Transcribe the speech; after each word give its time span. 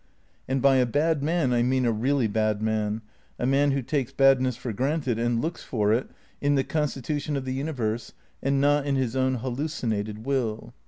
And 0.47 0.63
by 0.63 0.77
a 0.77 0.87
bad 0.87 1.21
man 1.21 1.53
I 1.53 1.61
mean 1.61 1.85
a 1.85 1.91
really 1.91 2.25
bad 2.25 2.59
man, 2.59 3.03
a 3.37 3.45
man 3.45 3.69
who 3.69 3.83
takes 3.83 4.11
badness 4.11 4.57
for 4.57 4.73
granted 4.73 5.19
and 5.19 5.39
looks 5.39 5.61
for 5.63 5.93
it 5.93 6.09
in 6.41 6.55
the 6.55 6.63
constitution 6.63 7.37
of 7.37 7.45
the 7.45 7.53
universe 7.53 8.13
and 8.41 8.59
not 8.59 8.87
in 8.87 8.95
his 8.95 9.15
own 9.15 9.35
hallucinated 9.35 10.25
will. 10.25 10.73